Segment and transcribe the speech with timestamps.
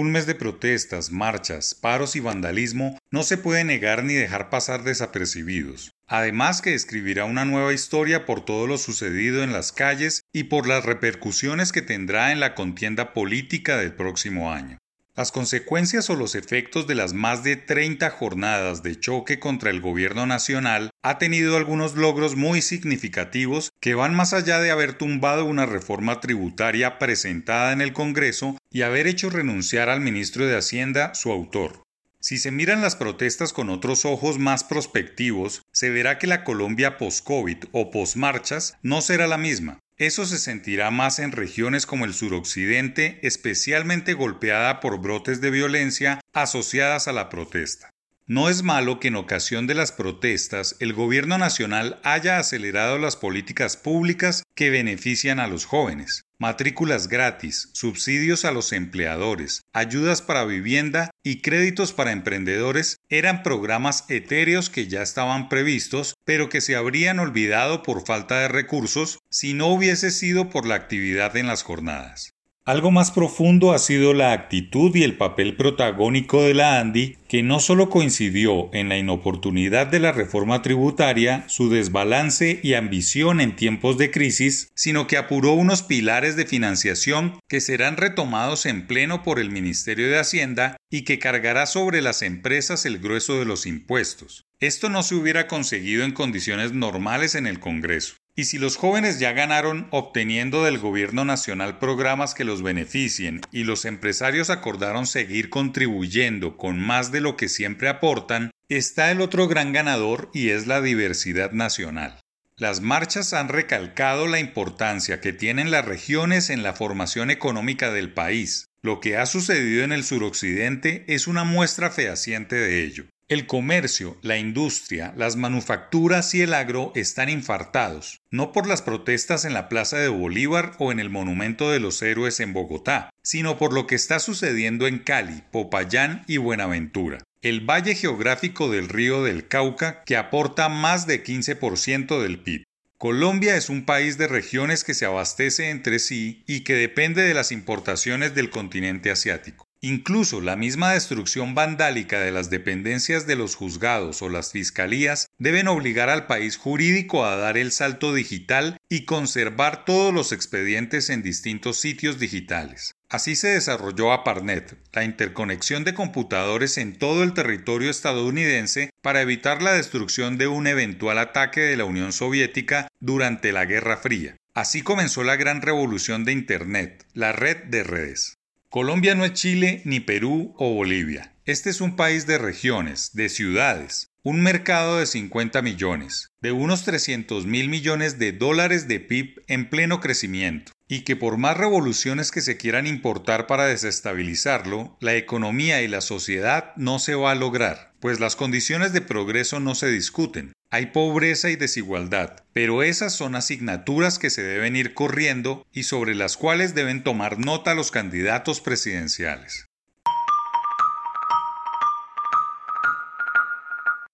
[0.00, 4.82] Un mes de protestas, marchas, paros y vandalismo no se puede negar ni dejar pasar
[4.82, 5.92] desapercibidos.
[6.06, 10.66] Además que escribirá una nueva historia por todo lo sucedido en las calles y por
[10.66, 14.78] las repercusiones que tendrá en la contienda política del próximo año.
[15.16, 19.82] Las consecuencias o los efectos de las más de 30 jornadas de choque contra el
[19.82, 25.44] gobierno nacional ha tenido algunos logros muy significativos que van más allá de haber tumbado
[25.44, 31.14] una reforma tributaria presentada en el Congreso y haber hecho renunciar al ministro de Hacienda,
[31.14, 31.82] su autor.
[32.20, 36.98] Si se miran las protestas con otros ojos más prospectivos, se verá que la Colombia
[36.98, 39.78] post-COVID o post-marchas no será la misma.
[39.96, 46.20] Eso se sentirá más en regiones como el suroccidente, especialmente golpeada por brotes de violencia
[46.32, 47.90] asociadas a la protesta.
[48.26, 53.16] No es malo que en ocasión de las protestas el gobierno nacional haya acelerado las
[53.16, 60.44] políticas públicas que benefician a los jóvenes matrículas gratis, subsidios a los empleadores, ayudas para
[60.44, 66.76] vivienda y créditos para emprendedores eran programas etéreos que ya estaban previstos, pero que se
[66.76, 71.62] habrían olvidado por falta de recursos si no hubiese sido por la actividad en las
[71.62, 72.34] jornadas.
[72.70, 77.42] Algo más profundo ha sido la actitud y el papel protagónico de la ANDI, que
[77.42, 83.56] no solo coincidió en la inoportunidad de la reforma tributaria, su desbalance y ambición en
[83.56, 89.24] tiempos de crisis, sino que apuró unos pilares de financiación que serán retomados en pleno
[89.24, 93.66] por el Ministerio de Hacienda y que cargará sobre las empresas el grueso de los
[93.66, 94.44] impuestos.
[94.60, 98.14] Esto no se hubiera conseguido en condiciones normales en el Congreso.
[98.36, 103.64] Y si los jóvenes ya ganaron obteniendo del gobierno nacional programas que los beneficien y
[103.64, 109.48] los empresarios acordaron seguir contribuyendo con más de lo que siempre aportan, está el otro
[109.48, 112.20] gran ganador y es la diversidad nacional.
[112.56, 118.12] Las marchas han recalcado la importancia que tienen las regiones en la formación económica del
[118.12, 118.66] país.
[118.82, 123.06] Lo que ha sucedido en el suroccidente es una muestra fehaciente de ello.
[123.30, 129.44] El comercio, la industria, las manufacturas y el agro están infartados, no por las protestas
[129.44, 133.56] en la Plaza de Bolívar o en el Monumento de los Héroes en Bogotá, sino
[133.56, 139.22] por lo que está sucediendo en Cali, Popayán y Buenaventura, el valle geográfico del río
[139.22, 142.64] del Cauca que aporta más de 15% del PIB.
[142.98, 147.34] Colombia es un país de regiones que se abastece entre sí y que depende de
[147.34, 149.69] las importaciones del continente asiático.
[149.82, 155.68] Incluso la misma destrucción vandálica de las dependencias de los juzgados o las fiscalías deben
[155.68, 161.22] obligar al país jurídico a dar el salto digital y conservar todos los expedientes en
[161.22, 162.94] distintos sitios digitales.
[163.08, 169.62] Así se desarrolló APARNET, la interconexión de computadores en todo el territorio estadounidense para evitar
[169.62, 174.36] la destrucción de un eventual ataque de la Unión Soviética durante la Guerra Fría.
[174.52, 178.36] Así comenzó la gran revolución de Internet, la red de redes.
[178.72, 181.34] Colombia no es Chile, ni Perú o Bolivia.
[181.44, 186.84] Este es un país de regiones, de ciudades, un mercado de 50 millones, de unos
[186.84, 192.32] 300 mil millones de dólares de PIB en pleno crecimiento, y que por más revoluciones
[192.32, 197.36] que se quieran importar para desestabilizarlo, la economía y la sociedad no se va a
[197.36, 203.14] lograr, pues las condiciones de progreso no se discuten, hay pobreza y desigualdad, pero esas
[203.14, 207.92] son asignaturas que se deben ir corriendo y sobre las cuales deben tomar nota los
[207.92, 209.69] candidatos presidenciales.